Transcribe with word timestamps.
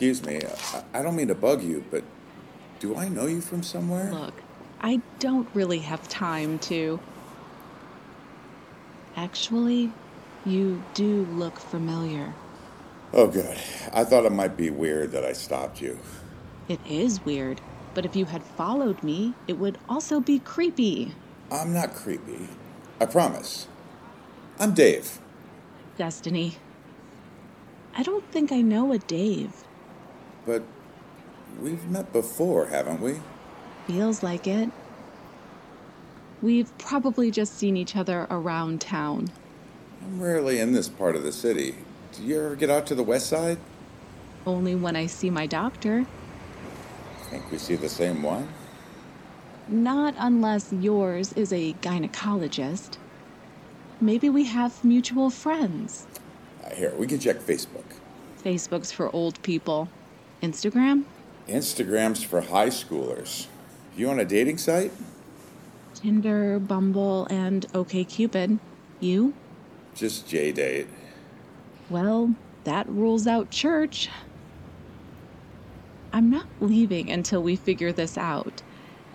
Excuse 0.00 0.24
me, 0.24 0.40
I, 0.72 1.00
I 1.00 1.02
don't 1.02 1.14
mean 1.14 1.28
to 1.28 1.34
bug 1.34 1.62
you, 1.62 1.84
but 1.90 2.02
do 2.78 2.96
I 2.96 3.10
know 3.10 3.26
you 3.26 3.42
from 3.42 3.62
somewhere? 3.62 4.10
Look, 4.10 4.32
I 4.80 5.02
don't 5.18 5.46
really 5.52 5.80
have 5.80 6.08
time 6.08 6.58
to. 6.60 6.98
Actually, 9.14 9.92
you 10.46 10.82
do 10.94 11.26
look 11.32 11.58
familiar. 11.58 12.32
Oh, 13.12 13.26
good. 13.26 13.58
I 13.92 14.04
thought 14.04 14.24
it 14.24 14.32
might 14.32 14.56
be 14.56 14.70
weird 14.70 15.12
that 15.12 15.22
I 15.22 15.34
stopped 15.34 15.82
you. 15.82 15.98
It 16.66 16.80
is 16.88 17.22
weird, 17.26 17.60
but 17.92 18.06
if 18.06 18.16
you 18.16 18.24
had 18.24 18.42
followed 18.42 19.02
me, 19.02 19.34
it 19.46 19.58
would 19.58 19.76
also 19.86 20.18
be 20.18 20.38
creepy. 20.38 21.14
I'm 21.52 21.74
not 21.74 21.92
creepy. 21.92 22.48
I 22.98 23.04
promise. 23.04 23.68
I'm 24.58 24.72
Dave. 24.72 25.18
Destiny. 25.98 26.56
I 27.94 28.02
don't 28.02 28.24
think 28.32 28.50
I 28.50 28.62
know 28.62 28.92
a 28.92 28.98
Dave. 28.98 29.52
But 30.50 30.64
we've 31.62 31.88
met 31.88 32.12
before, 32.12 32.66
haven't 32.66 33.00
we? 33.00 33.20
Feels 33.86 34.24
like 34.24 34.48
it. 34.48 34.68
We've 36.42 36.76
probably 36.76 37.30
just 37.30 37.56
seen 37.56 37.76
each 37.76 37.94
other 37.94 38.26
around 38.28 38.80
town. 38.80 39.30
I'm 40.02 40.20
rarely 40.20 40.58
in 40.58 40.72
this 40.72 40.88
part 40.88 41.14
of 41.14 41.22
the 41.22 41.30
city. 41.30 41.76
Do 42.14 42.24
you 42.24 42.44
ever 42.44 42.56
get 42.56 42.68
out 42.68 42.84
to 42.88 42.96
the 42.96 43.04
west 43.04 43.28
side? 43.28 43.58
Only 44.44 44.74
when 44.74 44.96
I 44.96 45.06
see 45.06 45.30
my 45.30 45.46
doctor. 45.46 46.04
Think 47.28 47.48
we 47.52 47.58
see 47.58 47.76
the 47.76 47.88
same 47.88 48.20
one? 48.20 48.48
Not 49.68 50.16
unless 50.18 50.72
yours 50.72 51.32
is 51.34 51.52
a 51.52 51.74
gynecologist. 51.74 52.96
Maybe 54.00 54.28
we 54.28 54.46
have 54.46 54.82
mutual 54.82 55.30
friends. 55.30 56.08
Uh, 56.64 56.74
here, 56.74 56.92
we 56.96 57.06
can 57.06 57.20
check 57.20 57.36
Facebook. 57.36 57.84
Facebook's 58.42 58.90
for 58.90 59.14
old 59.14 59.40
people. 59.42 59.88
Instagram? 60.42 61.04
Instagram's 61.48 62.22
for 62.22 62.40
high 62.40 62.68
schoolers. 62.68 63.46
You 63.96 64.08
on 64.10 64.20
a 64.20 64.24
dating 64.24 64.58
site? 64.58 64.92
Tinder, 65.94 66.58
Bumble, 66.58 67.26
and 67.30 67.66
OKCupid. 67.72 68.58
You? 69.00 69.34
Just 69.94 70.28
J-Date. 70.28 70.86
Well, 71.90 72.34
that 72.64 72.88
rules 72.88 73.26
out 73.26 73.50
church. 73.50 74.08
I'm 76.12 76.30
not 76.30 76.46
leaving 76.60 77.10
until 77.10 77.42
we 77.42 77.56
figure 77.56 77.92
this 77.92 78.16
out. 78.16 78.62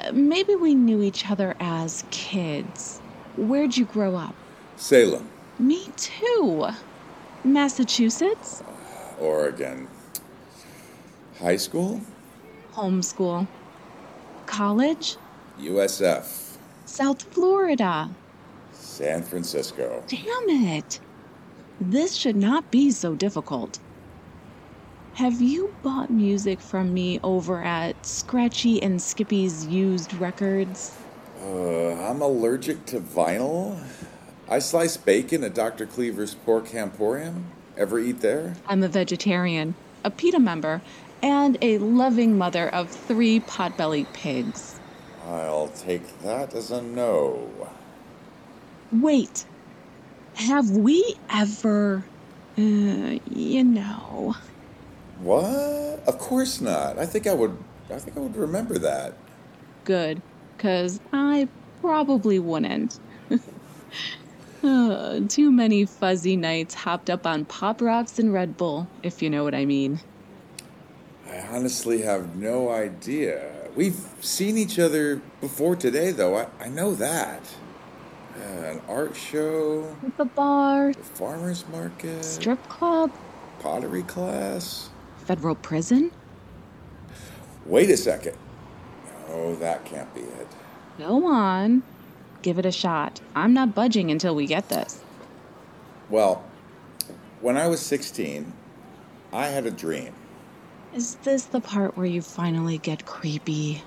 Uh, 0.00 0.12
Maybe 0.12 0.54
we 0.54 0.74
knew 0.74 1.02
each 1.02 1.28
other 1.30 1.54
as 1.60 2.04
kids. 2.10 3.00
Where'd 3.36 3.76
you 3.76 3.84
grow 3.84 4.14
up? 4.16 4.34
Salem, 4.76 5.28
Me 5.58 5.88
too. 5.96 6.66
Massachusetts? 7.44 8.62
Oregon. 9.18 9.88
High 11.40 11.56
school? 11.56 12.00
Homeschool. 12.72 13.46
College? 14.46 15.16
USF. 15.60 16.56
South 16.84 17.22
Florida. 17.22 18.10
San 18.72 19.22
Francisco. 19.22 20.02
Damn 20.08 20.48
it. 20.48 21.00
This 21.80 22.14
should 22.16 22.36
not 22.36 22.70
be 22.70 22.90
so 22.90 23.14
difficult. 23.14 23.78
Have 25.14 25.40
you 25.40 25.74
bought 25.82 26.10
music 26.10 26.60
from 26.60 26.92
me 26.94 27.20
over 27.22 27.62
at 27.62 28.04
Scratchy 28.06 28.82
and 28.82 29.00
Skippy's 29.00 29.66
used 29.66 30.14
records? 30.14 30.96
Uh, 31.42 31.92
I'm 31.94 32.20
allergic 32.20 32.84
to 32.86 33.00
vinyl. 33.00 33.80
I 34.48 34.58
slice 34.60 34.96
bacon 34.96 35.44
at 35.44 35.54
Dr. 35.54 35.86
Cleaver's 35.86 36.34
Pork 36.34 36.68
Hamporium. 36.68 37.46
Ever 37.76 37.98
eat 38.00 38.20
there? 38.20 38.54
I'm 38.66 38.82
a 38.82 38.88
vegetarian, 38.88 39.74
a 40.04 40.10
PETA 40.10 40.38
member, 40.38 40.82
and 41.22 41.58
a 41.62 41.78
loving 41.78 42.38
mother 42.38 42.68
of 42.68 42.88
three 42.90 43.40
pot-bellied 43.40 44.12
pigs. 44.12 44.78
I'll 45.26 45.68
take 45.68 46.20
that 46.20 46.54
as 46.54 46.70
a 46.70 46.80
no. 46.82 47.50
Wait, 48.92 49.44
have 50.34 50.70
we 50.70 51.14
ever, 51.32 52.04
uh, 52.56 52.60
you 53.30 53.64
know, 53.64 54.36
What? 55.20 56.00
Of 56.06 56.18
course 56.18 56.60
not. 56.60 56.98
I 56.98 57.04
think 57.06 57.26
I 57.26 57.34
would. 57.34 57.56
I 57.90 57.98
think 57.98 58.16
I 58.16 58.20
would 58.20 58.36
remember 58.36 58.78
that. 58.78 59.14
good, 59.84 60.22
because 60.56 61.00
I 61.12 61.48
probably 61.80 62.38
wouldn't. 62.38 62.98
Too 64.60 65.50
many 65.50 65.84
fuzzy 65.84 66.36
nights 66.36 66.74
hopped 66.74 67.10
up 67.10 67.26
on 67.26 67.44
Pop 67.44 67.80
Rocks 67.80 68.18
and 68.18 68.32
Red 68.32 68.56
Bull, 68.56 68.88
if 69.02 69.22
you 69.22 69.30
know 69.30 69.44
what 69.44 69.54
I 69.54 69.64
mean. 69.64 70.00
I 71.30 71.40
honestly 71.50 72.02
have 72.02 72.36
no 72.36 72.70
idea. 72.70 73.52
We've 73.76 74.00
seen 74.20 74.56
each 74.58 74.78
other 74.78 75.20
before 75.40 75.76
today, 75.76 76.10
though. 76.10 76.36
I, 76.36 76.46
I 76.60 76.68
know 76.68 76.94
that. 76.94 77.42
Uh, 78.36 78.42
an 78.64 78.80
art 78.88 79.16
show, 79.16 79.96
The 80.16 80.24
bar, 80.24 80.92
the 80.92 81.02
farmer's 81.02 81.64
market, 81.68 82.24
strip 82.24 82.62
club, 82.68 83.10
pottery 83.58 84.04
class. 84.04 84.90
federal 85.24 85.56
prison. 85.56 86.12
Wait 87.66 87.90
a 87.90 87.96
second. 87.96 88.36
No, 89.28 89.56
that 89.56 89.84
can't 89.84 90.12
be 90.14 90.20
it. 90.20 90.46
Go 90.98 91.26
on. 91.26 91.82
Give 92.42 92.58
it 92.58 92.66
a 92.66 92.72
shot. 92.72 93.20
I'm 93.34 93.52
not 93.52 93.74
budging 93.74 94.10
until 94.10 94.34
we 94.34 94.46
get 94.46 94.68
this. 94.68 95.00
Well, 96.08 96.44
when 97.40 97.56
I 97.56 97.66
was 97.66 97.80
16, 97.80 98.52
I 99.32 99.46
had 99.48 99.66
a 99.66 99.70
dream. 99.70 100.14
Is 100.94 101.16
this 101.16 101.44
the 101.44 101.60
part 101.60 101.96
where 101.96 102.06
you 102.06 102.22
finally 102.22 102.78
get 102.78 103.04
creepy? 103.04 103.82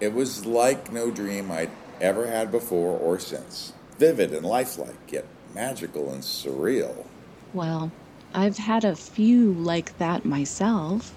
It 0.00 0.12
was 0.12 0.44
like 0.44 0.92
no 0.92 1.10
dream 1.10 1.50
I'd 1.50 1.70
ever 2.00 2.26
had 2.26 2.50
before 2.50 2.98
or 2.98 3.18
since. 3.18 3.72
Vivid 3.98 4.32
and 4.32 4.44
lifelike, 4.44 5.12
yet 5.12 5.24
magical 5.54 6.12
and 6.12 6.22
surreal. 6.22 7.06
Well, 7.54 7.92
I've 8.34 8.58
had 8.58 8.84
a 8.84 8.96
few 8.96 9.52
like 9.52 9.96
that 9.98 10.24
myself. 10.24 11.14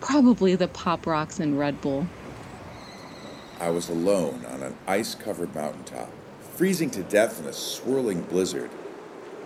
Probably 0.00 0.54
the 0.54 0.68
Pop 0.68 1.06
Rocks 1.06 1.40
and 1.40 1.58
Red 1.58 1.80
Bull. 1.80 2.06
I 3.62 3.70
was 3.70 3.88
alone 3.88 4.44
on 4.50 4.60
an 4.64 4.74
ice 4.88 5.14
covered 5.14 5.54
mountaintop, 5.54 6.10
freezing 6.56 6.90
to 6.90 7.04
death 7.04 7.40
in 7.40 7.46
a 7.46 7.52
swirling 7.52 8.22
blizzard. 8.22 8.70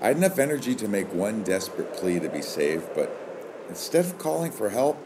I 0.00 0.06
had 0.09 0.16
enough 0.16 0.38
energy 0.38 0.75
to 0.77 0.88
make 0.88 1.12
one 1.12 1.43
desperate 1.43 1.93
plea 1.93 2.19
to 2.21 2.31
be 2.31 2.41
saved, 2.41 2.88
but 2.94 3.15
instead 3.69 4.06
of 4.06 4.16
calling 4.16 4.53
for 4.53 4.71
help, 4.71 4.97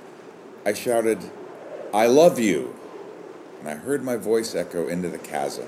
I 0.65 0.75
shouted, 0.75 1.19
I 1.92 2.07
love 2.07 2.39
you. 2.39 2.77
And 3.59 3.68
I 3.68 3.74
heard 3.74 4.04
my 4.04 4.15
voice 4.15 4.54
echo 4.54 4.86
into 4.86 5.09
the 5.09 5.18
chasm. 5.18 5.66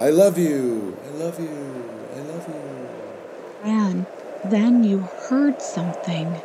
I 0.00 0.10
love 0.10 0.36
you, 0.36 0.98
I 1.06 1.10
love 1.10 1.38
you, 1.38 1.84
I 2.16 2.20
love 2.22 2.48
you. 2.48 3.70
And 3.70 4.06
then 4.46 4.82
you 4.82 4.98
heard 5.28 5.62
something, 5.62 6.42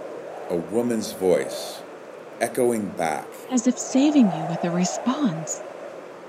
A 0.51 0.57
woman's 0.57 1.11
voice, 1.11 1.81
echoing 2.39 2.89
back. 2.89 3.25
as 3.49 3.65
if 3.65 3.79
saving 3.79 4.27
you 4.27 4.45
with 4.47 4.63
a 4.63 4.69
response. 4.69 5.63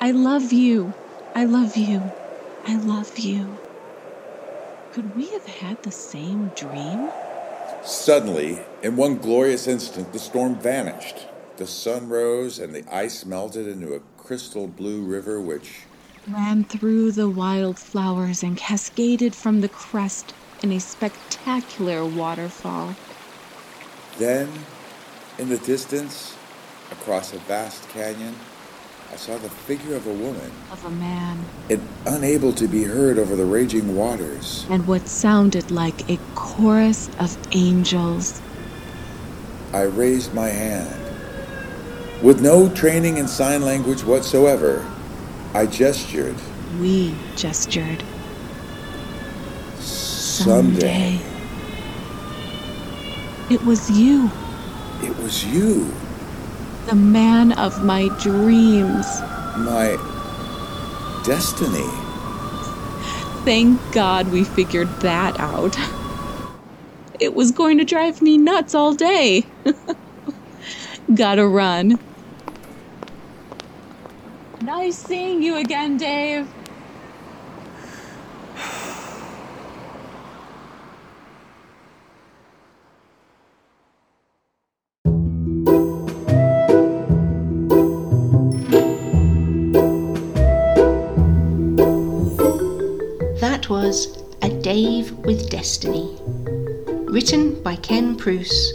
I 0.02 0.12
love 0.12 0.50
you. 0.50 0.94
I 1.34 1.44
love 1.44 1.76
you. 1.76 2.02
I 2.66 2.76
love 2.76 3.18
you. 3.18 3.58
Could 4.92 5.14
we 5.14 5.26
have 5.28 5.44
had 5.44 5.82
the 5.82 5.90
same 5.92 6.52
dream? 6.56 7.10
Suddenly, 7.84 8.60
in 8.82 8.96
one 8.96 9.18
glorious 9.18 9.66
instant, 9.66 10.14
the 10.14 10.18
storm 10.18 10.54
vanished. 10.54 11.26
The 11.58 11.66
sun 11.66 12.08
rose 12.08 12.58
and 12.58 12.74
the 12.74 12.84
ice 12.90 13.26
melted 13.26 13.68
into 13.68 13.92
a 13.92 14.00
crystal 14.16 14.66
blue 14.66 15.02
river 15.04 15.38
which 15.38 15.82
Ran 16.26 16.64
through 16.64 17.12
the 17.12 17.28
wildflowers 17.28 18.42
and 18.42 18.56
cascaded 18.56 19.34
from 19.34 19.60
the 19.60 19.68
crest 19.68 20.32
in 20.62 20.72
a 20.72 20.80
spectacular 20.80 22.06
waterfall. 22.06 22.94
then, 24.18 24.48
in 25.38 25.50
the 25.50 25.58
distance, 25.58 26.36
across 26.90 27.32
a 27.34 27.38
vast 27.38 27.88
canyon, 27.90 28.36
I 29.12 29.16
saw 29.16 29.36
the 29.38 29.48
figure 29.50 29.96
of 29.96 30.06
a 30.06 30.12
woman, 30.12 30.52
of 30.70 30.84
a 30.84 30.90
man, 30.90 31.44
and 31.68 31.80
unable 32.06 32.52
to 32.52 32.68
be 32.68 32.84
heard 32.84 33.18
over 33.18 33.34
the 33.34 33.44
raging 33.44 33.96
waters. 33.96 34.64
and 34.70 34.86
what 34.86 35.08
sounded 35.08 35.70
like 35.70 36.08
a 36.08 36.18
chorus 36.36 37.10
of 37.18 37.36
angels. 37.52 38.40
I 39.72 39.82
raised 39.82 40.32
my 40.32 40.48
hand. 40.48 40.96
With 42.22 42.40
no 42.40 42.68
training 42.68 43.16
in 43.16 43.26
sign 43.26 43.62
language 43.62 44.04
whatsoever, 44.04 44.86
I 45.54 45.66
gestured. 45.66 46.36
We 46.80 47.14
gestured. 47.34 48.04
Someday. 49.78 51.18
It 53.50 53.64
was 53.64 53.90
you, 53.90 54.30
It 55.02 55.16
was 55.18 55.44
you, 55.44 55.92
the 56.90 56.96
man 56.96 57.52
of 57.52 57.84
my 57.84 58.08
dreams. 58.20 59.06
my 59.58 59.96
destiny. 61.24 61.86
Thank 63.44 63.80
God 63.92 64.32
we 64.32 64.42
figured 64.42 64.88
that 65.00 65.38
out. 65.38 65.76
It 67.20 67.34
was 67.34 67.52
going 67.52 67.78
to 67.78 67.84
drive 67.84 68.20
me 68.20 68.38
nuts 68.38 68.74
all 68.74 68.94
day. 68.94 69.46
Gotta 71.14 71.46
run. 71.46 72.00
Nice 74.60 74.98
seeing 74.98 75.42
you 75.42 75.58
again, 75.58 75.96
Dave. 75.96 76.48
That 93.40 93.70
was 93.70 94.22
A 94.42 94.50
Dave 94.50 95.12
with 95.12 95.48
Destiny, 95.48 96.14
written 97.10 97.62
by 97.62 97.76
Ken 97.76 98.14
Pruce 98.14 98.74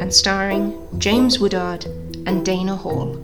and 0.00 0.14
starring 0.14 0.86
James 0.98 1.40
Woodard 1.40 1.84
and 2.24 2.46
Dana 2.46 2.76
Hall. 2.76 3.14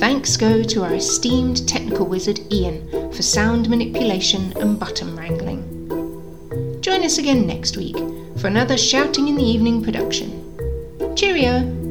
Thanks 0.00 0.38
go 0.38 0.62
to 0.62 0.84
our 0.84 0.94
esteemed 0.94 1.68
technical 1.68 2.06
wizard 2.06 2.40
Ian 2.50 3.12
for 3.12 3.20
sound 3.20 3.68
manipulation 3.68 4.56
and 4.56 4.80
button 4.80 5.14
wrangling. 5.14 5.60
Join 6.80 7.04
us 7.04 7.18
again 7.18 7.46
next 7.46 7.76
week 7.76 7.98
for 8.38 8.46
another 8.46 8.78
Shouting 8.78 9.28
in 9.28 9.36
the 9.36 9.44
Evening 9.44 9.84
production. 9.84 11.14
Cheerio! 11.14 11.81